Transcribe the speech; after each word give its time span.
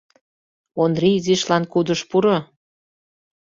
—Ондрий, 0.83 1.15
изишлан 1.19 1.63
кудыш 1.73 2.01
пуро. 2.09 2.37